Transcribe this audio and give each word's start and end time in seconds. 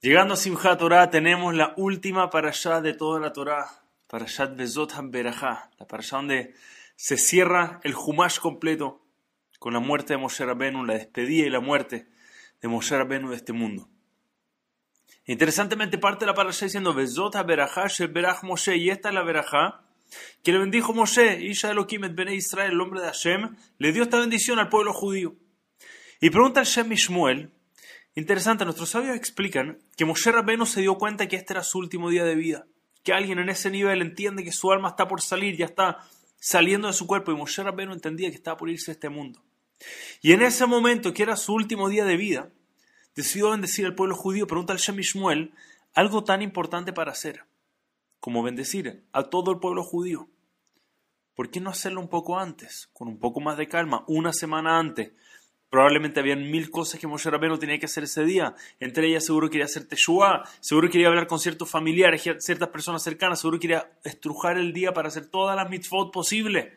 Llegando 0.00 0.34
a 0.34 0.36
Simchat 0.36 0.78
Torah 0.78 1.10
tenemos 1.10 1.56
la 1.56 1.74
última 1.76 2.30
parashá 2.30 2.80
de 2.80 2.94
toda 2.94 3.18
la 3.18 3.32
Torah, 3.32 3.82
parashat 4.06 4.56
Bezot 4.56 4.92
HaBerajá, 4.92 5.72
la 5.76 5.88
parashá 5.88 6.18
donde 6.18 6.54
se 6.94 7.16
cierra 7.16 7.80
el 7.82 7.96
Humash 7.96 8.38
completo 8.38 9.04
con 9.58 9.72
la 9.72 9.80
muerte 9.80 10.12
de 10.12 10.18
Moshe 10.18 10.46
Rabbeinu, 10.46 10.84
la 10.84 10.94
despedida 10.94 11.48
y 11.48 11.50
la 11.50 11.58
muerte 11.58 12.06
de 12.62 12.68
Moshe 12.68 12.96
Rabbeinu 12.96 13.30
de 13.30 13.34
este 13.34 13.52
mundo. 13.52 13.88
Interesantemente 15.24 15.98
parte 15.98 16.20
de 16.20 16.26
la 16.26 16.34
parashá 16.34 16.66
diciendo 16.66 16.94
Bezot 16.94 17.34
HaBerajá 17.34 17.88
Sheberach 17.88 18.44
Moshe, 18.44 18.76
y 18.76 18.90
esta 18.90 19.08
es 19.08 19.16
la 19.16 19.24
Berajá 19.24 19.82
que 20.44 20.52
le 20.52 20.58
bendijo 20.58 20.94
Moshe, 20.94 21.40
Isha 21.42 21.72
Elohim 21.72 22.04
et 22.04 22.14
Bene 22.14 22.36
Israel, 22.36 22.70
el 22.70 22.80
hombre 22.80 23.00
de 23.00 23.06
Hashem, 23.06 23.56
le 23.78 23.92
dio 23.92 24.04
esta 24.04 24.20
bendición 24.20 24.60
al 24.60 24.68
pueblo 24.68 24.92
judío. 24.92 25.34
Y 26.20 26.30
pregunta 26.30 26.60
el 26.60 26.66
Shem 26.66 26.86
Mishmuel, 26.86 27.50
Interesante, 28.18 28.64
nuestros 28.64 28.88
sabios 28.88 29.14
explican 29.14 29.78
que 29.96 30.04
Moshe 30.04 30.32
Rabbeinu 30.32 30.66
se 30.66 30.80
dio 30.80 30.98
cuenta 30.98 31.28
que 31.28 31.36
este 31.36 31.52
era 31.52 31.62
su 31.62 31.78
último 31.78 32.10
día 32.10 32.24
de 32.24 32.34
vida, 32.34 32.66
que 33.04 33.12
alguien 33.12 33.38
en 33.38 33.48
ese 33.48 33.70
nivel 33.70 34.02
entiende 34.02 34.42
que 34.42 34.50
su 34.50 34.72
alma 34.72 34.88
está 34.88 35.06
por 35.06 35.22
salir, 35.22 35.56
ya 35.56 35.66
está 35.66 35.98
saliendo 36.40 36.88
de 36.88 36.94
su 36.94 37.06
cuerpo, 37.06 37.30
y 37.30 37.36
Moshe 37.36 37.62
Rabbeinu 37.62 37.92
entendía 37.92 38.28
que 38.30 38.34
estaba 38.34 38.56
por 38.56 38.70
irse 38.70 38.86
de 38.86 38.94
este 38.94 39.08
mundo. 39.08 39.40
Y 40.20 40.32
en 40.32 40.42
ese 40.42 40.66
momento, 40.66 41.14
que 41.14 41.22
era 41.22 41.36
su 41.36 41.54
último 41.54 41.88
día 41.88 42.04
de 42.04 42.16
vida, 42.16 42.50
decidió 43.14 43.50
bendecir 43.50 43.86
al 43.86 43.94
pueblo 43.94 44.16
judío, 44.16 44.48
pregunta 44.48 44.72
al 44.72 44.80
Shem 44.80 44.98
Ishmuel, 44.98 45.54
algo 45.94 46.24
tan 46.24 46.42
importante 46.42 46.92
para 46.92 47.12
hacer, 47.12 47.44
como 48.18 48.42
bendecir 48.42 49.04
a 49.12 49.30
todo 49.30 49.52
el 49.52 49.60
pueblo 49.60 49.84
judío. 49.84 50.28
¿Por 51.36 51.52
qué 51.52 51.60
no 51.60 51.70
hacerlo 51.70 52.00
un 52.00 52.08
poco 52.08 52.36
antes, 52.36 52.88
con 52.92 53.06
un 53.06 53.20
poco 53.20 53.38
más 53.38 53.56
de 53.56 53.68
calma, 53.68 54.02
una 54.08 54.32
semana 54.32 54.76
antes, 54.76 55.12
Probablemente 55.70 56.20
habían 56.20 56.50
mil 56.50 56.70
cosas 56.70 56.98
que 56.98 57.06
Moshe 57.06 57.30
Rabbeinu 57.30 57.58
tenía 57.58 57.78
que 57.78 57.84
hacer 57.84 58.04
ese 58.04 58.24
día. 58.24 58.54
Entre 58.80 59.06
ellas 59.06 59.26
seguro 59.26 59.50
quería 59.50 59.66
hacer 59.66 59.86
Teshua, 59.86 60.48
seguro 60.60 60.88
quería 60.88 61.08
hablar 61.08 61.26
con 61.26 61.38
ciertos 61.38 61.68
familiares, 61.68 62.22
ciertas 62.38 62.68
personas 62.70 63.02
cercanas, 63.02 63.40
seguro 63.40 63.60
quería 63.60 63.90
estrujar 64.02 64.56
el 64.56 64.72
día 64.72 64.94
para 64.94 65.08
hacer 65.08 65.26
todas 65.26 65.54
las 65.56 65.68
mitzvot 65.68 66.10
posibles. 66.10 66.72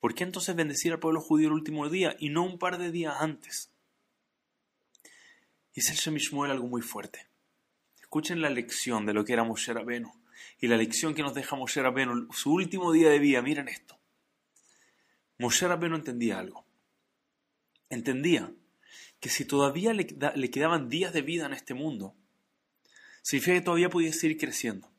¿Por 0.00 0.14
qué 0.14 0.24
entonces 0.24 0.54
bendecir 0.54 0.92
al 0.92 0.98
pueblo 0.98 1.20
judío 1.20 1.48
el 1.48 1.54
último 1.54 1.88
día 1.88 2.14
y 2.18 2.28
no 2.28 2.42
un 2.42 2.58
par 2.58 2.76
de 2.76 2.90
días 2.90 3.16
antes? 3.20 3.72
Dice 5.74 5.92
el 5.92 5.98
Shemishmuel 5.98 6.50
algo 6.50 6.66
muy 6.66 6.82
fuerte. 6.82 7.26
Escuchen 8.00 8.42
la 8.42 8.50
lección 8.50 9.06
de 9.06 9.14
lo 9.14 9.24
que 9.24 9.32
era 9.32 9.44
Moshe 9.44 9.72
Rabbeinu 9.72 10.12
y 10.60 10.66
la 10.66 10.76
lección 10.76 11.14
que 11.14 11.22
nos 11.22 11.34
deja 11.34 11.56
Moshe 11.56 11.82
Rabbeinu, 11.82 12.28
su 12.32 12.52
último 12.52 12.92
día 12.92 13.08
de 13.08 13.18
vida. 13.18 13.40
Miren 13.40 13.68
esto. 13.68 13.98
Moshe 15.38 15.66
Rabbeinu 15.66 15.96
entendía 15.96 16.38
algo 16.38 16.67
entendía 17.90 18.52
que 19.20 19.28
si 19.28 19.44
todavía 19.44 19.92
le, 19.92 20.06
quedaban 20.50 20.88
días 20.88 21.12
de 21.12 21.22
vida 21.22 21.46
en 21.46 21.52
este 21.52 21.74
mundo, 21.74 22.14
significa 23.22 23.54
que 23.56 23.64
todavía 23.64 23.90
podía 23.90 24.12
seguir 24.12 24.38
creciendo. 24.38 24.90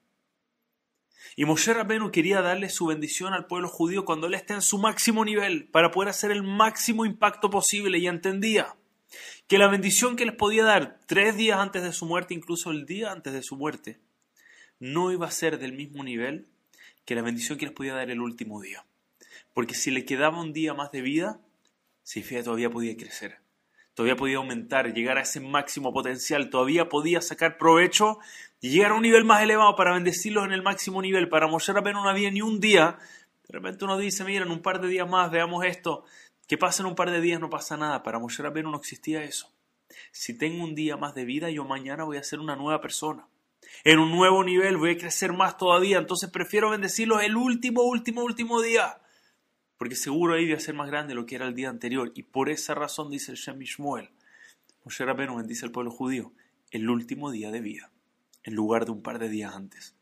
Y 1.35 1.45
Moshe 1.45 1.73
Rabbeinu 1.73 2.11
quería 2.11 2.41
darle 2.41 2.69
su 2.69 2.87
bendición 2.87 3.33
al 3.33 3.47
pueblo 3.47 3.69
judío 3.69 4.03
cuando 4.03 4.27
él 4.27 4.33
esté 4.33 4.53
en 4.53 4.61
su 4.61 4.77
máximo 4.77 5.23
nivel, 5.23 5.69
para 5.69 5.91
poder 5.91 6.09
hacer 6.09 6.31
el 6.31 6.43
máximo 6.43 7.05
impacto 7.05 7.49
posible, 7.49 7.97
y 7.97 8.07
entendía 8.07 8.75
que 9.47 9.57
la 9.57 9.67
bendición 9.67 10.15
que 10.15 10.25
les 10.25 10.35
podía 10.35 10.63
dar 10.63 10.99
tres 11.05 11.37
días 11.37 11.59
antes 11.59 11.81
de 11.81 11.93
su 11.93 12.05
muerte, 12.05 12.33
incluso 12.33 12.71
el 12.71 12.85
día 12.85 13.11
antes 13.11 13.33
de 13.33 13.41
su 13.41 13.55
muerte, 13.55 13.99
no 14.79 15.11
iba 15.11 15.27
a 15.27 15.31
ser 15.31 15.59
del 15.59 15.73
mismo 15.73 16.03
nivel 16.03 16.47
que 17.05 17.15
la 17.15 17.21
bendición 17.21 17.57
que 17.57 17.65
les 17.65 17.73
podía 17.73 17.93
dar 17.93 18.09
el 18.09 18.21
último 18.21 18.61
día. 18.61 18.85
Porque 19.53 19.73
si 19.73 19.91
le 19.91 20.05
quedaba 20.05 20.41
un 20.41 20.53
día 20.53 20.73
más 20.73 20.91
de 20.91 21.01
vida, 21.01 21.41
fíjate, 22.09 22.45
todavía 22.45 22.71
podía 22.71 22.97
crecer, 22.97 23.38
todavía 23.93 24.15
podía 24.15 24.38
aumentar, 24.38 24.93
llegar 24.93 25.19
a 25.19 25.21
ese 25.21 25.39
máximo 25.39 25.93
potencial, 25.93 26.49
todavía 26.49 26.89
podía 26.89 27.21
sacar 27.21 27.59
provecho 27.59 28.17
y 28.59 28.69
llegar 28.69 28.91
a 28.91 28.95
un 28.95 29.03
nivel 29.03 29.25
más 29.25 29.43
elevado 29.43 29.75
para 29.75 29.93
bendecirlos 29.93 30.43
en 30.45 30.52
el 30.52 30.63
máximo 30.63 31.03
nivel, 31.03 31.30
para 31.30 31.45
mostrar 31.45 31.77
apenas 31.77 32.02
no 32.02 32.09
había 32.09 32.31
ni 32.31 32.41
un 32.41 32.59
día. 32.59 32.97
De 33.47 33.53
repente 33.53 33.85
uno 33.85 33.95
dice, 33.95 34.23
mira, 34.23 34.43
en 34.43 34.52
un 34.52 34.63
par 34.63 34.81
de 34.81 34.87
días 34.87 35.07
más 35.07 35.30
veamos 35.30 35.64
esto, 35.65 36.03
que 36.47 36.58
pasa 36.58 36.81
en 36.81 36.87
un 36.87 36.95
par 36.95 37.11
de 37.11 37.21
días 37.21 37.39
no 37.39 37.52
pasa 37.52 37.77
nada, 37.77 38.02
para 38.02 38.17
Moshe 38.17 38.41
apenas 38.43 38.71
no 38.71 38.77
existía 38.80 39.23
eso. 39.23 39.53
Si 40.11 40.36
tengo 40.36 40.64
un 40.64 40.73
día 40.73 40.97
más 40.97 41.14
de 41.14 41.26
vida, 41.26 41.52
yo 41.52 41.64
mañana 41.64 42.05
voy 42.05 42.17
a 42.17 42.23
ser 42.23 42.39
una 42.39 42.55
nueva 42.55 42.81
persona. 42.81 43.27
En 43.83 43.99
un 43.99 44.11
nuevo 44.11 44.43
nivel 44.43 44.77
voy 44.77 44.93
a 44.93 44.97
crecer 44.97 45.31
más 45.31 45.58
todavía, 45.58 45.99
entonces 45.99 46.31
prefiero 46.31 46.71
bendecirlos 46.71 47.21
el 47.21 47.36
último, 47.36 47.83
último, 47.83 48.23
último 48.23 48.64
día 48.64 48.98
porque 49.79 49.95
seguro 49.95 50.33
ahí 50.33 50.43
iba 50.43 50.57
a 50.57 50.59
ser 50.59 50.75
más 50.75 50.89
grande 50.89 51.15
lo 51.15 51.25
que 51.25 51.35
era 51.35 51.47
el 51.47 51.55
día 51.55 51.69
anterior. 51.69 52.11
Y 52.13 52.23
por 52.23 52.49
esa 52.49 52.75
razón 52.75 53.09
dice 53.09 53.31
el 53.31 53.37
Shem 53.37 53.59
Shmuel, 53.59 54.11
Moshe 54.83 55.05
Rabbeinu 55.05 55.37
bendice 55.37 55.65
al 55.65 55.71
pueblo 55.71 55.89
judío, 55.89 56.33
el 56.69 56.89
último 56.89 57.31
día 57.31 57.49
de 57.49 57.61
vida, 57.61 57.89
en 58.43 58.55
lugar 58.55 58.83
de 58.83 58.91
un 58.91 59.01
par 59.01 59.19
de 59.19 59.29
días 59.29 59.55
antes. 59.55 59.95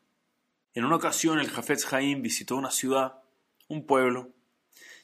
En 0.74 0.84
una 0.84 0.96
ocasión 0.96 1.38
el 1.38 1.52
Jafetz 1.52 1.94
Haim 1.94 2.24
visitó 2.24 2.56
una 2.56 2.72
ciudad, 2.72 3.22
un 3.68 3.86
pueblo, 3.86 4.32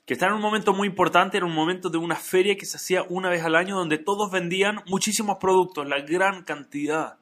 que 0.08 0.16
estaba 0.16 0.32
en 0.32 0.38
un 0.38 0.42
momento 0.42 0.74
muy 0.74 0.88
importante, 0.88 1.38
era 1.38 1.46
un 1.46 1.54
momento 1.54 1.92
de 1.92 2.00
una 2.00 2.16
feria 2.16 2.58
que 2.58 2.66
se 2.66 2.78
hacía 2.78 3.04
una 3.04 3.30
vez 3.30 3.44
al 3.44 3.56
año 3.56 3.76
donde 3.76 4.00
todos 4.00 4.32
vendían 4.32 4.82
muchísimos 4.88 5.38
productos, 5.40 5.88
la 5.88 6.02
gran 6.02 6.44
cantidad 6.46 7.20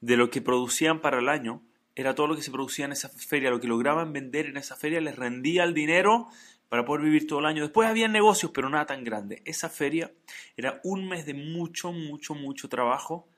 de 0.00 0.16
lo 0.16 0.30
que 0.30 0.42
producían 0.42 1.00
para 1.00 1.20
el 1.20 1.28
año 1.28 1.62
era 1.94 2.16
todo 2.16 2.26
lo 2.26 2.34
que 2.34 2.42
se 2.42 2.50
producía 2.50 2.86
en 2.86 2.92
esa 2.92 3.08
feria, 3.08 3.50
lo 3.50 3.60
que 3.60 3.68
lograban 3.68 4.12
vender 4.12 4.46
en 4.46 4.56
esa 4.56 4.74
feria 4.74 5.00
les 5.00 5.14
rendía 5.14 5.62
el 5.62 5.74
dinero 5.74 6.28
para 6.72 6.86
poder 6.86 7.02
vivir 7.02 7.26
todo 7.26 7.40
el 7.40 7.44
año. 7.44 7.64
Después 7.64 7.86
había 7.86 8.08
negocios, 8.08 8.50
pero 8.50 8.70
nada 8.70 8.86
tan 8.86 9.04
grande. 9.04 9.42
Esa 9.44 9.68
feria 9.68 10.10
era 10.56 10.80
un 10.84 11.06
mes 11.06 11.26
de 11.26 11.34
mucho, 11.34 11.92
mucho, 11.92 12.34
mucho 12.34 12.66
trabajo, 12.70 13.28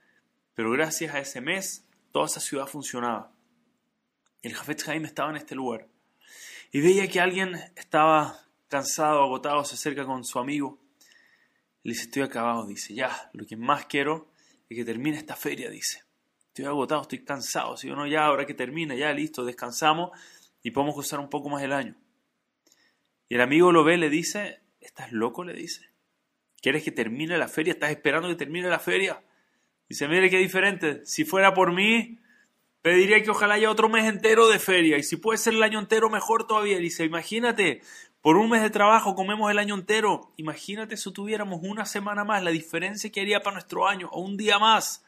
pero 0.55 0.71
gracias 0.71 1.12
a 1.12 1.19
ese 1.19 1.41
mes 1.41 1.84
toda 2.12 2.27
esa 2.27 2.39
ciudad 2.39 2.69
funcionaba. 2.69 3.33
El 4.41 4.55
Jafet 4.55 4.84
Jaime 4.84 5.09
estaba 5.09 5.31
en 5.31 5.37
este 5.39 5.56
lugar 5.56 5.89
y 6.71 6.81
veía 6.81 7.09
que 7.09 7.19
alguien 7.19 7.56
estaba 7.75 8.39
cansado, 8.69 9.25
agotado, 9.25 9.65
se 9.65 9.75
acerca 9.75 10.06
con 10.06 10.25
su 10.25 10.39
amigo. 10.39 10.78
Le 11.83 11.94
dice, 11.94 12.05
estoy 12.05 12.23
acabado, 12.23 12.69
dice, 12.69 12.94
ya, 12.94 13.31
lo 13.33 13.44
que 13.47 13.56
más 13.56 13.87
quiero 13.87 14.28
es 14.69 14.77
que 14.77 14.84
termine 14.84 15.17
esta 15.17 15.34
feria, 15.34 15.71
dice. 15.71 16.05
Estoy 16.47 16.67
agotado, 16.67 17.03
estoy 17.03 17.25
cansado. 17.25 17.77
Si 17.77 17.89
no, 17.89 18.06
ya, 18.06 18.27
ahora 18.27 18.47
que 18.47 18.55
termina, 18.55 18.94
ya, 18.94 19.12
listo, 19.12 19.44
descansamos 19.44 20.12
y 20.62 20.71
podemos 20.71 20.97
usar 20.97 21.19
un 21.19 21.28
poco 21.28 21.49
más 21.49 21.65
el 21.65 21.73
año. 21.73 21.97
Y 23.29 23.37
el 23.37 23.41
amigo 23.41 23.73
lo 23.73 23.85
ve, 23.85 23.97
le 23.97 24.11
dice, 24.11 24.61
¿estás 24.81 25.12
loco? 25.12 25.45
Le 25.45 25.55
dice. 25.55 25.89
¿Quieres 26.61 26.83
que 26.83 26.93
termine 26.93 27.37
la 27.39 27.49
feria? 27.49 27.73
¿Estás 27.73 27.91
esperando 27.91 28.29
que 28.29 28.37
termine 28.37 28.69
la 28.69 28.79
feria? 28.79 29.23
Dice, 29.89 30.09
mire 30.09 30.31
qué 30.31 30.39
diferente. 30.39 31.05
Si 31.05 31.25
fuera 31.25 31.53
por 31.53 31.73
mí, 31.73 32.19
pediría 32.81 33.23
que 33.23 33.31
ojalá 33.31 33.55
haya 33.55 33.71
otro 33.71 33.89
mes 33.89 34.07
entero 34.07 34.49
de 34.49 34.59
feria. 34.59 34.97
Y 34.99 35.03
si 35.03 35.17
puede 35.17 35.39
ser 35.39 35.55
el 35.55 35.62
año 35.62 35.79
entero, 35.79 36.09
mejor 36.09 36.47
todavía. 36.47 36.79
Dice, 36.79 37.05
imagínate, 37.05 37.83
por 38.21 38.39
un 38.39 38.49
mes 38.49 38.62
de 38.62 38.71
trabajo 38.71 39.15
comemos 39.15 39.51
el 39.51 39.59
año 39.59 39.75
entero. 39.75 40.33
Imagínate 40.39 40.97
si 40.97 41.12
tuviéramos 41.12 41.61
una 41.62 41.85
semana 41.85 42.25
más, 42.25 42.43
la 42.43 42.51
diferencia 42.51 43.12
que 43.12 43.21
haría 43.21 43.43
para 43.43 43.55
nuestro 43.55 43.87
año, 43.87 44.09
o 44.12 44.21
un 44.23 44.39
día 44.39 44.59
más. 44.59 45.05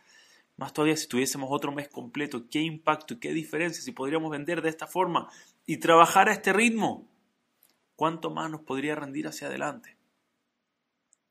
Más 0.59 0.73
todavía 0.73 0.97
si 0.97 1.09
tuviésemos 1.09 1.49
otro 1.51 1.73
mes 1.73 1.89
completo, 1.89 2.45
qué 2.51 2.61
impacto 2.61 3.15
y 3.15 3.19
qué 3.19 3.33
diferencia 3.33 3.83
si 3.83 3.93
podríamos 3.93 4.31
vender 4.31 4.61
de 4.61 4.69
esta 4.69 4.87
forma 4.87 5.31
y 5.65 5.79
trabajar 5.79 6.29
a 6.29 6.33
este 6.33 6.53
ritmo. 6.53 7.07
¿Cuánto 7.97 8.31
más 8.31 8.51
nos 8.51 8.61
podría 8.61 8.95
rendir 8.95 9.27
hacia 9.27 9.49
adelante? 9.49 9.97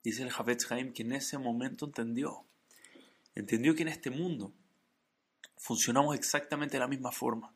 Dice 0.04 0.24
el 0.24 0.32
Javetz 0.32 0.72
Haim 0.72 0.94
que 0.94 1.04
en 1.04 1.14
ese 1.14 1.38
momento 1.38 1.86
entendió, 1.86 2.44
entendió 3.34 3.76
que 3.76 3.84
en 3.84 3.88
este 3.88 4.10
mundo 4.10 4.52
funcionamos 5.58 6.16
exactamente 6.16 6.76
de 6.76 6.82
la 6.82 6.88
misma 6.88 7.12
forma. 7.12 7.54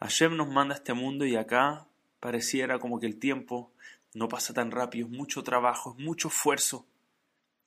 Hashem 0.00 0.36
nos 0.36 0.48
manda 0.48 0.74
a 0.74 0.78
este 0.78 0.92
mundo 0.92 1.24
y 1.24 1.36
acá 1.36 1.88
pareciera 2.20 2.78
como 2.78 3.00
que 3.00 3.06
el 3.06 3.18
tiempo 3.18 3.72
no 4.14 4.28
pasa 4.28 4.52
tan 4.52 4.70
rápido, 4.70 5.06
es 5.06 5.12
mucho 5.12 5.42
trabajo, 5.42 5.94
es 5.96 6.04
mucho 6.04 6.28
esfuerzo. 6.28 6.86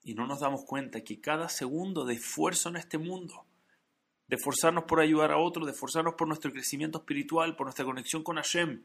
Y 0.03 0.13
no 0.13 0.25
nos 0.25 0.40
damos 0.40 0.63
cuenta 0.63 1.03
que 1.03 1.19
cada 1.19 1.50
segundo 1.50 2.06
de 2.06 2.16
esfuerzo 2.16 2.69
en 2.69 2.78
este 2.78 2.97
mundo, 2.97 3.46
de 4.27 4.36
esforzarnos 4.36 4.86
por 4.86 5.00
ayudar 5.00 5.31
a 5.31 5.38
otros, 5.38 5.65
de 5.65 5.74
esforzarnos 5.74 6.15
por 6.15 6.27
nuestro 6.27 6.51
crecimiento 6.51 7.00
espiritual, 7.00 7.56
por 7.56 7.65
nuestra 7.65 7.86
conexión 7.86 8.24
con 8.24 8.38
Hashem, 8.38 8.83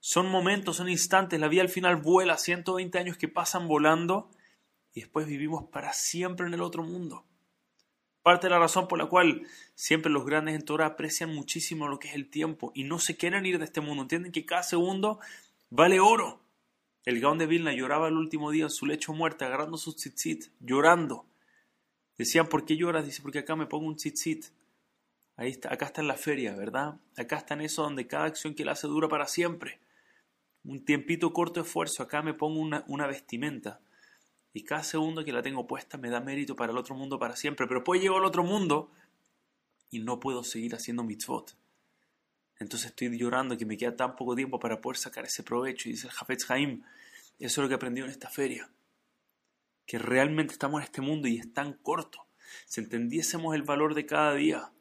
son 0.00 0.30
momentos, 0.30 0.78
son 0.78 0.88
instantes, 0.88 1.38
la 1.38 1.48
vida 1.48 1.60
al 1.60 1.68
final 1.68 1.96
vuela, 1.96 2.38
120 2.38 2.98
años 2.98 3.18
que 3.18 3.28
pasan 3.28 3.68
volando 3.68 4.30
y 4.94 5.00
después 5.00 5.26
vivimos 5.26 5.64
para 5.70 5.92
siempre 5.92 6.46
en 6.46 6.54
el 6.54 6.62
otro 6.62 6.82
mundo. 6.82 7.26
Parte 8.22 8.46
de 8.46 8.50
la 8.50 8.58
razón 8.58 8.88
por 8.88 8.98
la 8.98 9.06
cual 9.06 9.46
siempre 9.74 10.10
los 10.10 10.24
grandes 10.24 10.54
en 10.54 10.64
Torah 10.64 10.86
aprecian 10.86 11.34
muchísimo 11.34 11.86
lo 11.86 11.98
que 11.98 12.08
es 12.08 12.14
el 12.14 12.30
tiempo 12.30 12.72
y 12.74 12.84
no 12.84 12.98
se 12.98 13.16
quieren 13.16 13.44
ir 13.44 13.58
de 13.58 13.66
este 13.66 13.82
mundo. 13.82 14.02
Entienden 14.02 14.32
que 14.32 14.46
cada 14.46 14.62
segundo 14.62 15.20
vale 15.68 16.00
oro. 16.00 16.42
El 17.04 17.20
Gaón 17.20 17.38
de 17.38 17.46
Vilna 17.46 17.72
lloraba 17.72 18.08
el 18.08 18.16
último 18.16 18.50
día 18.50 18.64
en 18.64 18.70
su 18.70 18.84
lecho 18.86 19.12
muerte, 19.12 19.44
agarrando 19.44 19.78
su 19.78 19.94
tzitzit, 19.94 20.46
llorando. 20.60 21.26
Decían, 22.18 22.46
¿por 22.46 22.66
qué 22.66 22.76
lloras? 22.76 23.06
Dice, 23.06 23.22
porque 23.22 23.38
acá 23.38 23.56
me 23.56 23.66
pongo 23.66 23.86
un 23.86 23.96
tzitzit. 23.96 24.46
Ahí 25.36 25.50
está, 25.50 25.72
acá 25.72 25.86
está 25.86 26.02
en 26.02 26.08
la 26.08 26.16
feria, 26.16 26.54
¿verdad? 26.54 27.00
Acá 27.16 27.38
está 27.38 27.54
en 27.54 27.62
eso 27.62 27.82
donde 27.82 28.06
cada 28.06 28.26
acción 28.26 28.54
que 28.54 28.64
él 28.64 28.68
hace 28.68 28.86
dura 28.86 29.08
para 29.08 29.26
siempre 29.26 29.80
un 30.64 30.84
tiempito 30.84 31.32
corto 31.32 31.60
de 31.60 31.66
esfuerzo, 31.66 32.02
acá 32.02 32.22
me 32.22 32.34
pongo 32.34 32.60
una, 32.60 33.06
vestimenta 33.06 33.80
Y 34.52 34.64
cada 34.64 34.82
segundo 34.82 35.24
que 35.24 35.32
la 35.32 35.42
tengo 35.42 35.66
puesta 35.66 35.96
me 35.96 36.10
da 36.10 36.20
mérito 36.20 36.56
para 36.56 36.72
el 36.72 36.78
otro 36.78 36.94
mundo 36.94 37.18
para 37.18 37.36
siempre. 37.36 37.66
Pero 37.66 37.80
después 37.80 38.00
llego 38.00 38.18
al 38.18 38.24
otro 38.24 38.42
mundo 38.42 38.90
y 39.90 40.00
no 40.00 40.20
puedo 40.20 40.44
seguir 40.44 40.74
haciendo 40.74 41.04
mitzvot. 41.04 41.56
Entonces 42.58 42.90
estoy 42.90 43.16
llorando 43.16 43.56
que 43.56 43.64
me 43.64 43.76
queda 43.76 43.96
tan 43.96 44.16
poco 44.16 44.34
tiempo 44.34 44.58
para 44.60 44.80
poder 44.80 44.98
sacar 44.98 45.24
ese 45.24 45.42
provecho. 45.42 45.88
Y 45.88 45.92
dice 45.92 46.08
el 46.08 46.12
Jafetz 46.12 46.50
Haim, 46.50 46.82
eso 47.38 47.60
es 47.60 47.64
lo 47.64 47.68
que 47.68 47.74
aprendió 47.74 48.04
en 48.04 48.10
esta 48.10 48.28
feria. 48.28 48.70
Que 49.86 49.98
realmente 49.98 50.52
estamos 50.52 50.80
en 50.80 50.84
este 50.84 51.00
mundo 51.00 51.26
y 51.26 51.38
es 51.38 51.52
tan 51.54 51.72
corto. 51.72 52.26
Si 52.66 52.80
entendiésemos 52.80 53.54
el 53.54 53.62
valor 53.62 53.94
de 53.94 54.04
cada 54.04 54.34
día, 54.34 54.72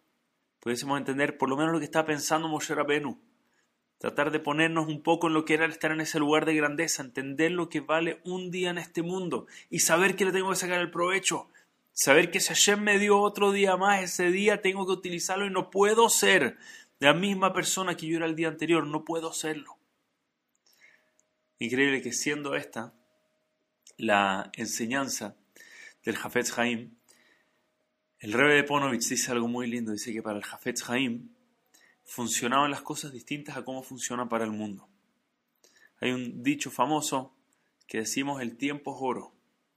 pudiésemos 0.59 0.97
entender 0.97 1.37
por 1.37 1.47
lo 1.47 1.55
menos 1.55 1.71
lo 1.71 1.79
que 1.79 1.85
está 1.85 2.05
pensando 2.05 2.49
Moshe 2.49 2.75
Rabenu 2.75 3.28
tratar 3.99 4.31
de 4.31 4.39
ponernos 4.39 4.87
un 4.87 5.03
poco 5.03 5.27
en 5.27 5.33
lo 5.33 5.45
que 5.45 5.53
era 5.53 5.65
estar 5.65 5.91
en 5.91 6.01
ese 6.01 6.19
lugar 6.19 6.45
de 6.45 6.55
grandeza, 6.55 7.03
entender 7.03 7.51
lo 7.51 7.69
que 7.69 7.81
vale 7.81 8.21
un 8.23 8.49
día 8.49 8.71
en 8.71 8.77
este 8.77 9.03
mundo 9.03 9.45
y 9.69 9.79
saber 9.79 10.15
que 10.15 10.25
le 10.25 10.31
tengo 10.31 10.49
que 10.49 10.55
sacar 10.55 10.79
el 10.79 10.89
provecho, 10.89 11.49
saber 11.91 12.31
que 12.31 12.39
si 12.39 12.47
Hashem 12.47 12.81
me 12.81 12.97
dio 12.97 13.19
otro 13.19 13.51
día 13.51 13.75
más, 13.75 14.01
ese 14.01 14.31
día 14.31 14.61
tengo 14.61 14.85
que 14.85 14.93
utilizarlo 14.93 15.45
y 15.45 15.51
no 15.51 15.69
puedo 15.69 16.09
ser 16.09 16.57
la 16.99 17.13
misma 17.13 17.53
persona 17.53 17.95
que 17.95 18.07
yo 18.07 18.17
era 18.17 18.25
el 18.25 18.35
día 18.35 18.47
anterior, 18.47 18.87
no 18.87 19.03
puedo 19.03 19.33
serlo. 19.33 19.77
Increíble 21.59 22.01
que 22.01 22.13
siendo 22.13 22.55
esta 22.55 22.93
la 23.97 24.49
enseñanza 24.53 25.35
del 26.05 26.15
Jafetz 26.15 26.57
Haim, 26.57 26.95
el 28.19 28.31
Rebbe 28.31 28.55
de 28.55 28.63
Ponovich 28.63 29.09
dice 29.09 29.31
algo 29.31 29.49
muy 29.49 29.67
lindo, 29.67 29.91
dice 29.91 30.13
que 30.13 30.21
para 30.21 30.37
el 30.37 30.45
Jafetz 30.45 30.89
Haim, 30.89 31.29
funcionaban 32.09 32.71
las 32.71 32.81
cosas 32.81 33.13
distintas 33.13 33.55
a 33.55 33.63
cómo 33.63 33.83
funcionan 33.83 34.27
para 34.29 34.43
el 34.43 34.51
mundo. 34.51 34.89
Hay 36.01 36.11
un 36.11 36.41
dicho 36.41 36.71
famoso 36.71 37.35
que 37.87 37.99
decimos 37.99 38.41
el 38.41 38.57
tiempo 38.57 38.95
es 38.95 38.97
oro. 38.99 39.31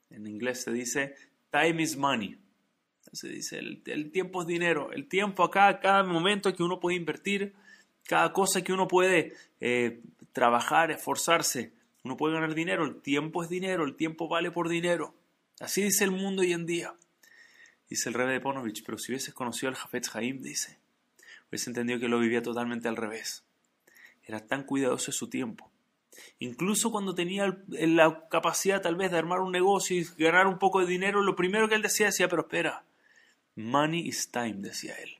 En 0.08 0.26
inglés 0.26 0.62
se 0.62 0.72
dice 0.72 1.14
time 1.50 1.82
is 1.82 1.96
money. 1.96 2.38
Se 3.12 3.28
dice 3.28 3.58
el, 3.58 4.10
tiempo 4.12 4.40
es 4.40 4.48
dinero. 4.48 4.92
El 4.92 5.08
tiempo 5.08 5.44
acá, 5.44 5.78
cada 5.80 6.02
momento 6.04 6.54
que 6.54 6.62
uno 6.62 6.80
puede 6.80 6.96
invertir, 6.96 7.52
cada 8.04 8.32
cosa 8.32 8.62
que 8.62 8.72
uno 8.72 8.88
puede 8.88 9.34
eh, 9.60 10.00
trabajar, 10.32 10.90
esforzarse, 10.90 11.74
uno 12.02 12.16
puede 12.16 12.34
ganar 12.34 12.54
dinero. 12.54 12.86
El 12.86 13.02
tiempo 13.02 13.42
es 13.42 13.50
dinero, 13.50 13.84
el 13.84 13.94
tiempo 13.94 14.28
vale 14.28 14.50
por 14.50 14.70
dinero. 14.70 15.14
Así 15.60 15.82
dice 15.82 16.04
el 16.04 16.12
mundo 16.12 16.40
hoy 16.40 16.54
en 16.54 16.64
día. 16.64 16.94
Dice 17.90 18.08
el 18.08 18.14
rey 18.14 18.26
de 18.28 18.40
Ponovich, 18.40 18.82
pero 18.86 18.96
si 18.96 19.12
hubieses 19.12 19.34
conocido 19.34 19.68
al 19.68 19.74
Jafetz 19.74 20.16
Haim, 20.16 20.40
dice, 20.40 20.78
hubiese 21.52 21.68
entendido 21.68 22.00
que 22.00 22.08
lo 22.08 22.18
vivía 22.18 22.42
totalmente 22.42 22.88
al 22.88 22.96
revés. 22.96 23.44
Era 24.24 24.40
tan 24.40 24.64
cuidadoso 24.64 25.10
de 25.10 25.12
su 25.12 25.28
tiempo. 25.28 25.70
Incluso 26.38 26.90
cuando 26.90 27.14
tenía 27.14 27.62
la 27.68 28.26
capacidad 28.30 28.80
tal 28.80 28.96
vez 28.96 29.10
de 29.10 29.18
armar 29.18 29.40
un 29.40 29.52
negocio 29.52 29.96
y 29.96 30.06
ganar 30.16 30.46
un 30.46 30.58
poco 30.58 30.80
de 30.80 30.86
dinero, 30.86 31.20
lo 31.20 31.36
primero 31.36 31.68
que 31.68 31.74
él 31.74 31.82
decía 31.82 32.06
decía, 32.06 32.28
pero 32.28 32.42
espera, 32.42 32.86
money 33.54 34.00
is 34.00 34.30
time, 34.30 34.56
decía 34.56 34.94
él. 34.94 35.18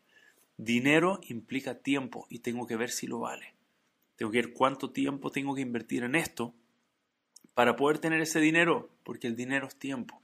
Dinero 0.57 1.21
implica 1.29 1.83
tiempo 1.83 2.27
y 2.31 2.39
tengo 2.39 2.67
que 2.67 2.77
ver 2.77 2.91
si 2.91 3.07
lo 3.07 3.19
vale. 3.19 3.55
Tengo 4.17 4.33
que 4.33 4.41
ver 4.41 4.53
cuánto 4.55 4.91
tiempo 4.91 5.31
tengo 5.31 5.55
que 5.55 5.61
invertir 5.61 6.03
en 6.03 6.15
esto 6.15 6.55
para 7.53 7.77
poder 7.77 7.99
tener 7.99 8.23
ese 8.23 8.41
dinero, 8.41 8.89
porque 9.05 9.27
el 9.27 9.37
dinero 9.37 9.67
es 9.67 9.77
tiempo. 9.77 10.23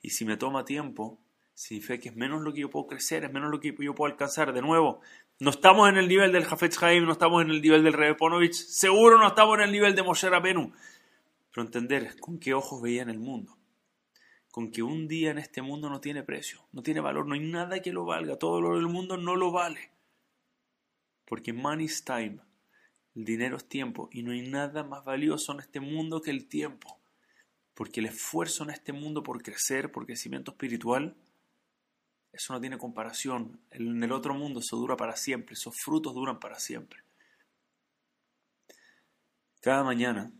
Y 0.00 0.10
si 0.10 0.24
me 0.24 0.36
toma 0.36 0.64
tiempo, 0.64 1.18
significa 1.54 1.98
que 1.98 2.08
es 2.08 2.16
menos 2.16 2.42
lo 2.42 2.52
que 2.52 2.60
yo 2.60 2.70
puedo 2.70 2.86
crecer, 2.86 3.24
es 3.24 3.32
menos 3.32 3.50
lo 3.50 3.60
que 3.60 3.74
yo 3.78 3.94
puedo 3.94 4.12
alcanzar. 4.12 4.52
De 4.52 4.60
nuevo, 4.60 5.00
no 5.38 5.50
estamos 5.50 5.88
en 5.88 5.96
el 5.96 6.08
nivel 6.08 6.32
del 6.32 6.44
Jafetz 6.44 6.82
Haim, 6.82 7.04
no 7.04 7.12
estamos 7.12 7.42
en 7.42 7.50
el 7.50 7.62
nivel 7.62 7.84
del 7.84 7.92
Rebbe 7.92 8.16
Ponovich, 8.16 8.54
seguro 8.54 9.18
no 9.18 9.28
estamos 9.28 9.56
en 9.58 9.64
el 9.64 9.72
nivel 9.72 9.94
de 9.94 10.02
Moshe 10.02 10.28
Rabenu. 10.28 10.72
Pero 11.50 11.66
entender 11.66 12.18
con 12.20 12.38
qué 12.38 12.54
ojos 12.54 12.82
veían 12.82 13.08
el 13.08 13.20
mundo. 13.20 13.56
Con 14.50 14.70
que 14.70 14.82
un 14.82 15.08
día 15.08 15.30
en 15.30 15.38
este 15.38 15.62
mundo 15.62 15.88
no 15.88 16.00
tiene 16.00 16.22
precio, 16.22 16.66
no 16.72 16.82
tiene 16.82 17.00
valor, 17.00 17.26
no 17.26 17.34
hay 17.34 17.40
nada 17.40 17.80
que 17.80 17.92
lo 17.92 18.04
valga, 18.04 18.36
todo 18.36 18.60
lo 18.60 18.76
del 18.76 18.86
mundo 18.86 19.16
no 19.16 19.36
lo 19.36 19.50
vale. 19.50 19.90
Porque 21.24 21.52
money 21.52 21.86
is 21.86 22.04
time, 22.04 22.38
el 23.14 23.24
dinero 23.24 23.56
es 23.56 23.68
tiempo, 23.68 24.08
y 24.12 24.22
no 24.22 24.32
hay 24.32 24.42
nada 24.42 24.84
más 24.84 25.04
valioso 25.04 25.52
en 25.52 25.60
este 25.60 25.80
mundo 25.80 26.20
que 26.20 26.30
el 26.30 26.46
tiempo. 26.46 27.00
Porque 27.74 28.00
el 28.00 28.06
esfuerzo 28.06 28.62
en 28.62 28.70
este 28.70 28.92
mundo 28.92 29.22
por 29.22 29.42
crecer, 29.42 29.90
por 29.90 30.06
crecimiento 30.06 30.52
espiritual, 30.52 31.16
eso 32.34 32.52
no 32.52 32.60
tiene 32.60 32.78
comparación. 32.78 33.60
En 33.70 34.02
el 34.02 34.12
otro 34.12 34.34
mundo 34.34 34.60
eso 34.60 34.76
dura 34.76 34.96
para 34.96 35.16
siempre, 35.16 35.54
esos 35.54 35.74
frutos 35.76 36.14
duran 36.14 36.40
para 36.40 36.58
siempre. 36.58 37.00
Cada 39.60 39.84
mañana 39.84 40.30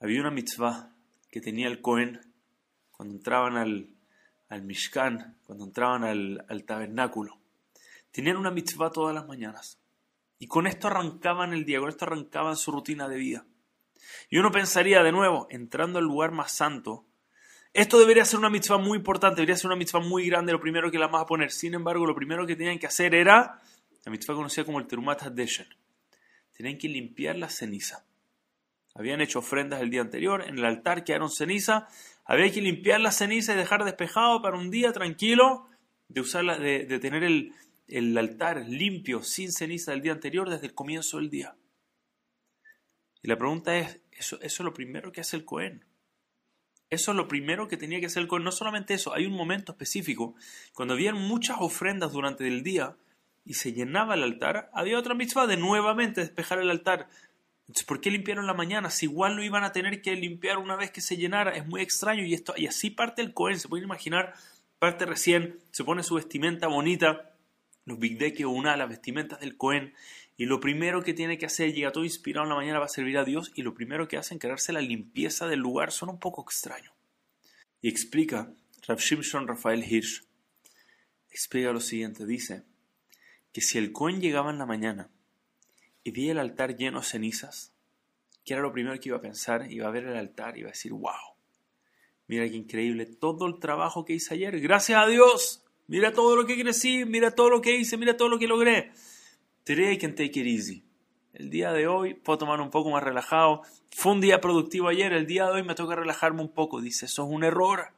había 0.00 0.20
una 0.20 0.30
mitzvah 0.30 0.90
que 1.30 1.40
tenía 1.40 1.68
el 1.68 1.80
Cohen 1.80 2.20
cuando 2.90 3.14
entraban 3.14 3.56
al, 3.56 3.94
al 4.48 4.62
Mishkan, 4.62 5.38
cuando 5.44 5.64
entraban 5.64 6.04
al, 6.04 6.44
al 6.48 6.64
tabernáculo. 6.64 7.38
Tenían 8.10 8.36
una 8.36 8.50
mitzvah 8.50 8.90
todas 8.90 9.14
las 9.14 9.26
mañanas. 9.26 9.78
Y 10.38 10.48
con 10.48 10.66
esto 10.66 10.88
arrancaban 10.88 11.52
el 11.52 11.64
día, 11.64 11.78
con 11.78 11.88
esto 11.88 12.04
arrancaban 12.04 12.56
su 12.56 12.72
rutina 12.72 13.08
de 13.08 13.16
vida. 13.16 13.46
Y 14.28 14.38
uno 14.38 14.50
pensaría 14.50 15.02
de 15.02 15.12
nuevo, 15.12 15.46
entrando 15.50 15.98
al 15.98 16.04
lugar 16.04 16.32
más 16.32 16.52
santo, 16.52 17.06
esto 17.74 17.98
debería 17.98 18.24
ser 18.24 18.38
una 18.38 18.50
mitzvah 18.50 18.76
muy 18.76 18.98
importante, 18.98 19.36
debería 19.36 19.56
ser 19.56 19.68
una 19.68 19.76
mitzvah 19.76 20.00
muy 20.00 20.28
grande, 20.28 20.52
lo 20.52 20.60
primero 20.60 20.90
que 20.90 20.98
la 20.98 21.06
vas 21.06 21.22
a 21.22 21.26
poner. 21.26 21.50
Sin 21.50 21.72
embargo, 21.72 22.04
lo 22.04 22.14
primero 22.14 22.46
que 22.46 22.54
tenían 22.54 22.78
que 22.78 22.86
hacer 22.86 23.14
era 23.14 23.62
la 24.04 24.12
mitzvah 24.12 24.34
conocida 24.34 24.64
como 24.64 24.78
el 24.78 24.86
Terumat 24.86 25.22
HaDeshen. 25.22 25.68
Tenían 26.52 26.76
que 26.76 26.88
limpiar 26.88 27.36
la 27.36 27.48
ceniza. 27.48 28.04
Habían 28.94 29.22
hecho 29.22 29.38
ofrendas 29.38 29.80
el 29.80 29.88
día 29.88 30.02
anterior, 30.02 30.44
en 30.46 30.58
el 30.58 30.64
altar 30.66 31.02
quedaron 31.02 31.30
ceniza. 31.30 31.88
Había 32.26 32.52
que 32.52 32.60
limpiar 32.60 33.00
la 33.00 33.10
ceniza 33.10 33.54
y 33.54 33.56
dejar 33.56 33.84
despejado 33.84 34.42
para 34.42 34.58
un 34.58 34.70
día 34.70 34.92
tranquilo 34.92 35.66
de, 36.08 36.20
usarla, 36.20 36.58
de, 36.58 36.98
tener 36.98 37.24
el, 37.24 37.54
el 37.88 38.16
altar 38.18 38.66
limpio, 38.68 39.22
sin 39.22 39.50
ceniza 39.50 39.92
del 39.92 40.02
día 40.02 40.12
anterior 40.12 40.50
desde 40.50 40.66
el 40.66 40.74
comienzo 40.74 41.16
del 41.16 41.30
día. 41.30 41.56
Y 43.22 43.28
la 43.28 43.38
pregunta 43.38 43.78
es, 43.78 44.02
¿eso, 44.10 44.36
eso 44.42 44.62
es 44.62 44.64
lo 44.64 44.74
primero 44.74 45.10
que 45.10 45.22
hace 45.22 45.36
el 45.36 45.46
Cohen? 45.46 45.86
Eso 46.92 47.12
es 47.12 47.16
lo 47.16 47.26
primero 47.26 47.68
que 47.68 47.78
tenía 47.78 48.00
que 48.00 48.06
hacer 48.06 48.20
el 48.20 48.28
Cohen. 48.28 48.44
No 48.44 48.52
solamente 48.52 48.92
eso, 48.92 49.14
hay 49.14 49.24
un 49.24 49.32
momento 49.32 49.72
específico. 49.72 50.34
Cuando 50.74 50.92
habían 50.92 51.16
muchas 51.16 51.56
ofrendas 51.58 52.12
durante 52.12 52.46
el 52.46 52.62
día 52.62 52.96
y 53.46 53.54
se 53.54 53.72
llenaba 53.72 54.12
el 54.12 54.22
altar, 54.22 54.70
había 54.74 54.98
otra 54.98 55.14
mitzvah 55.14 55.46
de 55.46 55.56
nuevamente 55.56 56.20
despejar 56.20 56.58
el 56.58 56.68
altar. 56.68 57.08
¿por 57.86 58.02
qué 58.02 58.10
limpiaron 58.10 58.46
la 58.46 58.52
mañana? 58.52 58.90
Si 58.90 59.06
igual 59.06 59.36
lo 59.36 59.42
iban 59.42 59.64
a 59.64 59.72
tener 59.72 60.02
que 60.02 60.14
limpiar 60.16 60.58
una 60.58 60.76
vez 60.76 60.90
que 60.90 61.00
se 61.00 61.16
llenara, 61.16 61.52
es 61.52 61.66
muy 61.66 61.80
extraño. 61.80 62.24
Y, 62.24 62.34
esto, 62.34 62.52
y 62.58 62.66
así 62.66 62.90
parte 62.90 63.22
el 63.22 63.32
Cohen. 63.32 63.58
Se 63.58 63.68
pueden 63.68 63.84
imaginar, 63.84 64.34
parte 64.78 65.06
recién, 65.06 65.60
se 65.70 65.84
pone 65.84 66.02
su 66.02 66.16
vestimenta 66.16 66.66
bonita, 66.66 67.31
los 67.84 67.98
Big 67.98 68.18
o 68.46 68.50
una, 68.50 68.76
las 68.76 68.88
vestimentas 68.88 69.40
del 69.40 69.56
Cohen, 69.56 69.94
y 70.36 70.46
lo 70.46 70.60
primero 70.60 71.02
que 71.02 71.14
tiene 71.14 71.38
que 71.38 71.46
hacer, 71.46 71.72
llega 71.72 71.92
todo 71.92 72.04
inspirado 72.04 72.44
en 72.44 72.50
la 72.50 72.56
mañana, 72.56 72.78
va 72.78 72.86
a 72.86 72.88
servir 72.88 73.18
a 73.18 73.24
Dios 73.24 73.52
y 73.54 73.62
lo 73.62 73.74
primero 73.74 74.08
que 74.08 74.16
hace, 74.16 74.34
encargarse 74.34 74.72
la 74.72 74.80
limpieza 74.80 75.46
del 75.46 75.60
lugar, 75.60 75.92
son 75.92 76.08
un 76.08 76.18
poco 76.18 76.42
extraño. 76.42 76.92
Y 77.80 77.88
explica, 77.88 78.52
Rav 78.86 78.98
Shimshon 78.98 79.46
Rafael 79.46 79.84
Hirsch, 79.84 80.24
explica 81.30 81.72
lo 81.72 81.80
siguiente, 81.80 82.26
dice 82.26 82.64
que 83.52 83.60
si 83.60 83.78
el 83.78 83.92
Cohen 83.92 84.20
llegaba 84.20 84.50
en 84.50 84.58
la 84.58 84.66
mañana 84.66 85.10
y 86.02 86.10
veía 86.10 86.32
el 86.32 86.38
altar 86.38 86.76
lleno 86.76 87.00
de 87.00 87.06
cenizas, 87.06 87.72
que 88.44 88.54
era 88.54 88.62
lo 88.62 88.72
primero 88.72 88.98
que 88.98 89.10
iba 89.10 89.18
a 89.18 89.22
pensar, 89.22 89.70
iba 89.70 89.86
a 89.86 89.90
ver 89.90 90.04
el 90.04 90.16
altar 90.16 90.56
y 90.56 90.60
iba 90.60 90.70
a 90.70 90.72
decir, 90.72 90.92
wow, 90.92 91.12
mira 92.26 92.48
qué 92.48 92.56
increíble 92.56 93.06
todo 93.06 93.46
el 93.46 93.58
trabajo 93.60 94.04
que 94.04 94.14
hice 94.14 94.34
ayer, 94.34 94.58
gracias 94.60 95.00
a 95.00 95.06
Dios, 95.06 95.64
mira 95.92 96.10
todo 96.14 96.36
lo 96.36 96.46
que 96.46 96.58
crecí, 96.58 97.04
mira 97.04 97.32
todo 97.32 97.50
lo 97.50 97.60
que 97.60 97.76
hice, 97.76 97.98
mira 97.98 98.16
todo 98.16 98.30
lo 98.30 98.38
que 98.38 98.48
logré. 98.48 98.92
Today 99.64 99.92
I 99.92 99.98
can 99.98 100.14
take 100.14 100.40
it 100.40 100.46
easy. 100.46 100.82
El 101.34 101.50
día 101.50 101.70
de 101.70 101.86
hoy 101.86 102.14
puedo 102.14 102.38
tomar 102.38 102.62
un 102.62 102.70
poco 102.70 102.90
más 102.90 103.02
relajado. 103.02 103.60
Fue 103.90 104.12
un 104.12 104.22
día 104.22 104.40
productivo 104.40 104.88
ayer, 104.88 105.12
el 105.12 105.26
día 105.26 105.44
de 105.44 105.52
hoy 105.52 105.62
me 105.62 105.74
toca 105.74 105.94
relajarme 105.94 106.40
un 106.40 106.48
poco. 106.48 106.80
Dice, 106.80 107.04
eso 107.04 107.24
es 107.24 107.28
un 107.30 107.44
error. 107.44 107.92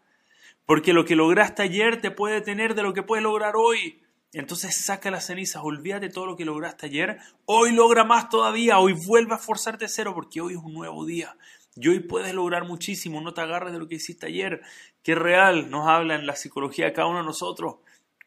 Porque 0.66 0.92
lo 0.92 1.04
que 1.04 1.14
lograste 1.14 1.62
ayer 1.62 2.00
te 2.00 2.10
puede 2.10 2.40
tener 2.40 2.74
de 2.74 2.82
lo 2.82 2.94
que 2.94 3.04
puedes 3.04 3.22
lograr 3.22 3.54
hoy. 3.54 4.02
Entonces 4.32 4.76
saca 4.76 5.12
las 5.12 5.26
cenizas, 5.26 5.62
olvídate 5.62 6.08
todo 6.08 6.26
lo 6.26 6.36
que 6.36 6.44
lograste 6.44 6.86
ayer. 6.86 7.18
Hoy 7.44 7.70
logra 7.70 8.02
más 8.02 8.28
todavía, 8.28 8.80
hoy 8.80 8.94
vuelve 9.06 9.34
a 9.34 9.38
forzarte 9.38 9.86
cero 9.86 10.14
porque 10.16 10.40
hoy 10.40 10.54
es 10.54 10.60
un 10.60 10.74
nuevo 10.74 11.06
día. 11.06 11.36
Y 11.76 11.88
hoy 11.88 12.00
puedes 12.00 12.34
lograr 12.34 12.64
muchísimo, 12.64 13.20
no 13.20 13.34
te 13.34 13.40
agarres 13.40 13.72
de 13.72 13.78
lo 13.78 13.88
que 13.88 13.96
hiciste 13.96 14.26
ayer, 14.26 14.62
que 15.02 15.14
real 15.14 15.70
nos 15.70 15.88
habla 15.88 16.14
en 16.14 16.26
la 16.26 16.36
psicología 16.36 16.92
cada 16.92 17.08
uno 17.08 17.18
de 17.18 17.24
nosotros. 17.24 17.76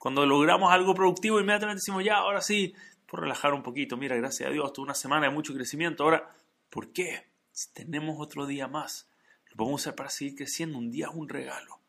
Cuando 0.07 0.25
logramos 0.25 0.71
algo 0.71 0.95
productivo, 0.95 1.37
inmediatamente 1.37 1.81
decimos, 1.81 2.01
ya, 2.01 2.19
ahora 2.19 2.39
sí, 2.39 2.73
por 3.07 3.19
relajar 3.19 3.53
un 3.53 3.61
poquito. 3.61 3.97
Mira, 3.97 4.15
gracias 4.15 4.47
a 4.47 4.51
Dios, 4.53 4.71
tuve 4.71 4.85
una 4.85 4.93
semana 4.93 5.27
de 5.27 5.33
mucho 5.33 5.53
crecimiento. 5.53 6.05
Ahora, 6.05 6.33
¿por 6.69 6.93
qué? 6.93 7.25
Si 7.51 7.73
tenemos 7.73 8.15
otro 8.17 8.45
día 8.45 8.69
más, 8.69 9.09
lo 9.49 9.57
podemos 9.57 9.81
usar 9.81 9.95
para 9.95 10.09
seguir 10.09 10.35
creciendo. 10.35 10.77
Un 10.77 10.91
día 10.91 11.07
es 11.07 11.13
un 11.13 11.27
regalo. 11.27 11.81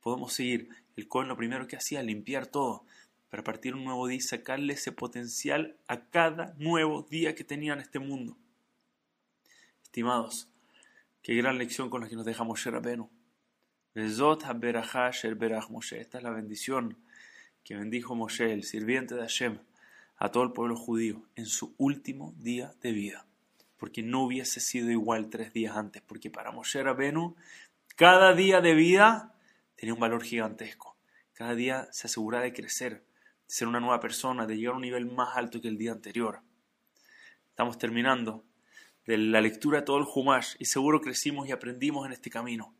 Podemos 0.00 0.32
seguir. 0.32 0.70
El 0.96 1.06
Cohen 1.06 1.28
lo 1.28 1.36
primero 1.36 1.68
que 1.68 1.76
hacía, 1.76 2.02
limpiar 2.02 2.48
todo, 2.48 2.84
para 3.30 3.44
partir 3.44 3.76
un 3.76 3.84
nuevo 3.84 4.08
día 4.08 4.16
y 4.16 4.22
sacarle 4.22 4.72
ese 4.72 4.90
potencial 4.90 5.76
a 5.86 6.06
cada 6.06 6.54
nuevo 6.58 7.06
día 7.08 7.36
que 7.36 7.44
tenía 7.44 7.74
en 7.74 7.78
este 7.78 8.00
mundo. 8.00 8.36
Estimados, 9.84 10.48
qué 11.22 11.36
gran 11.36 11.58
lección 11.58 11.90
con 11.90 12.00
la 12.00 12.08
que 12.08 12.16
nos 12.16 12.24
dejamos 12.24 12.58
Sherabenu. 12.58 13.08
Esta 13.94 14.48
es 16.18 16.22
la 16.24 16.30
bendición 16.30 16.98
que 17.64 17.76
bendijo 17.76 18.14
Moshe, 18.14 18.52
el 18.52 18.64
sirviente 18.64 19.14
de 19.14 19.22
Hashem, 19.22 19.58
a 20.16 20.30
todo 20.30 20.42
el 20.42 20.52
pueblo 20.52 20.76
judío 20.76 21.22
en 21.36 21.46
su 21.46 21.74
último 21.78 22.34
día 22.38 22.74
de 22.80 22.92
vida. 22.92 23.26
Porque 23.76 24.02
no 24.02 24.22
hubiese 24.22 24.60
sido 24.60 24.90
igual 24.90 25.30
tres 25.30 25.52
días 25.52 25.76
antes. 25.76 26.02
Porque 26.02 26.30
para 26.30 26.52
Moshe 26.52 26.82
Rabenu, 26.82 27.34
cada 27.96 28.34
día 28.34 28.60
de 28.60 28.74
vida 28.74 29.34
tenía 29.74 29.94
un 29.94 30.00
valor 30.00 30.22
gigantesco. 30.22 30.96
Cada 31.32 31.54
día 31.54 31.88
se 31.92 32.06
aseguraba 32.06 32.44
de 32.44 32.52
crecer, 32.52 33.04
de 33.48 33.54
ser 33.54 33.68
una 33.68 33.80
nueva 33.80 34.00
persona, 34.00 34.46
de 34.46 34.56
llegar 34.56 34.74
a 34.74 34.76
un 34.76 34.82
nivel 34.82 35.06
más 35.06 35.36
alto 35.36 35.60
que 35.60 35.68
el 35.68 35.78
día 35.78 35.92
anterior. 35.92 36.40
Estamos 37.48 37.78
terminando 37.78 38.44
de 39.06 39.18
la 39.18 39.40
lectura 39.40 39.80
de 39.80 39.86
todo 39.86 39.98
el 39.98 40.06
Humash 40.12 40.54
y 40.58 40.66
seguro 40.66 41.00
crecimos 41.00 41.48
y 41.48 41.52
aprendimos 41.52 42.06
en 42.06 42.12
este 42.12 42.30
camino 42.30 42.74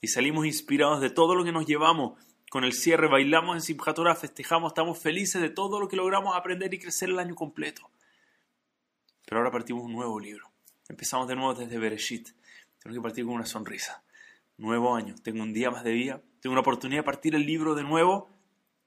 y 0.00 0.08
salimos 0.08 0.46
inspirados 0.46 1.00
de 1.00 1.10
todo 1.10 1.34
lo 1.34 1.44
que 1.44 1.52
nos 1.52 1.66
llevamos. 1.66 2.18
Con 2.50 2.64
el 2.64 2.72
cierre 2.72 3.06
bailamos 3.06 3.54
en 3.54 3.62
Simchat 3.62 3.96
festejamos, 4.18 4.72
estamos 4.72 4.98
felices 4.98 5.40
de 5.40 5.50
todo 5.50 5.78
lo 5.78 5.86
que 5.86 5.94
logramos 5.94 6.34
aprender 6.34 6.74
y 6.74 6.80
crecer 6.80 7.08
el 7.08 7.20
año 7.20 7.36
completo. 7.36 7.88
Pero 9.24 9.38
ahora 9.38 9.52
partimos 9.52 9.84
un 9.84 9.92
nuevo 9.92 10.18
libro. 10.18 10.50
Empezamos 10.88 11.28
de 11.28 11.36
nuevo 11.36 11.54
desde 11.54 11.78
Bereshit. 11.78 12.30
Tengo 12.80 12.96
que 12.96 13.00
partir 13.00 13.24
con 13.24 13.34
una 13.34 13.46
sonrisa. 13.46 14.02
Nuevo 14.56 14.96
año, 14.96 15.14
tengo 15.22 15.44
un 15.44 15.52
día 15.52 15.70
más 15.70 15.84
de 15.84 15.92
vida, 15.92 16.22
tengo 16.40 16.50
una 16.54 16.62
oportunidad 16.62 17.02
de 17.02 17.04
partir 17.04 17.36
el 17.36 17.46
libro 17.46 17.76
de 17.76 17.84
nuevo. 17.84 18.28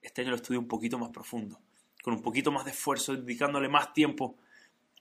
Este 0.01 0.23
año 0.23 0.31
lo 0.31 0.35
estudio 0.35 0.59
un 0.59 0.67
poquito 0.67 0.99
más 0.99 1.11
profundo, 1.11 1.61
con 2.03 2.15
un 2.15 2.21
poquito 2.21 2.51
más 2.51 2.65
de 2.65 2.71
esfuerzo, 2.71 3.15
dedicándole 3.15 3.69
más 3.69 3.93
tiempo. 3.93 4.35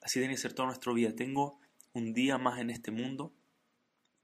Así 0.02 0.20
tiene 0.20 0.34
que 0.34 0.40
ser 0.40 0.52
toda 0.52 0.66
nuestra 0.66 0.92
vida. 0.92 1.16
Tengo 1.16 1.58
un 1.94 2.12
día 2.12 2.38
más 2.38 2.60
en 2.60 2.70
este 2.70 2.92
mundo 2.92 3.32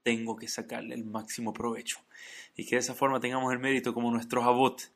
tengo 0.03 0.35
que 0.35 0.47
sacarle 0.47 0.95
el 0.95 1.05
máximo 1.05 1.53
provecho. 1.53 1.99
Y 2.55 2.65
que 2.65 2.75
de 2.75 2.79
esa 2.79 2.93
forma 2.93 3.19
tengamos 3.19 3.51
el 3.53 3.59
mérito 3.59 3.93
como 3.93 4.11
nuestros 4.11 4.45
abot. 4.45 4.91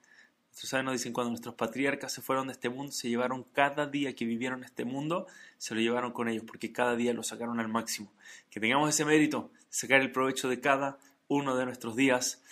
Nuestros 0.50 0.70
sabios 0.70 0.86
nos 0.86 0.94
dicen 0.94 1.14
cuando 1.14 1.32
nuestros 1.32 1.56
patriarcas 1.56 2.12
se 2.12 2.22
fueron 2.22 2.48
de 2.48 2.54
este 2.54 2.70
mundo, 2.70 2.92
se 2.92 3.10
llevaron 3.10 3.44
cada 3.54 3.88
día 3.88 4.16
que 4.16 4.26
vivieron 4.26 4.64
este 4.64 4.86
mundo, 4.86 5.26
se 5.58 5.74
lo 5.74 5.82
llevaron 5.82 6.12
con 6.12 6.28
ellos, 6.28 6.44
porque 6.46 6.72
cada 6.72 6.96
día 6.96 7.14
lo 7.14 7.24
sacaron 7.24 7.60
al 7.60 7.70
máximo. 7.70 8.12
Que 8.52 8.60
tengamos 8.60 8.90
ese 8.90 9.04
mérito, 9.04 9.50
sacar 9.70 10.02
el 10.02 10.12
provecho 10.12 10.50
de 10.50 10.60
cada 10.60 11.00
uno 11.28 11.56
de 11.56 11.66
nuestros 11.66 11.96
días. 11.96 12.44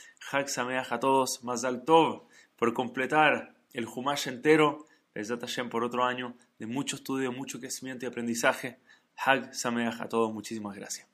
Sameach 0.47 0.91
a 0.91 0.99
todos, 0.99 1.43
Mazal 1.43 1.83
Tov, 1.83 2.23
por 2.55 2.73
completar 2.73 3.53
el 3.73 3.85
Humash 3.85 4.27
entero, 4.27 4.87
Bezat 5.13 5.41
Hashem 5.41 5.69
por 5.69 5.83
otro 5.83 6.05
año 6.05 6.35
de 6.57 6.67
mucho 6.67 6.95
estudio, 6.95 7.31
mucho 7.31 7.59
crecimiento 7.59 8.05
y 8.05 8.07
aprendizaje. 8.07 8.79
Hag 9.15 9.53
Sameach 9.53 9.99
a 9.99 10.09
todos, 10.09 10.33
muchísimas 10.33 10.75
gracias. 10.75 11.10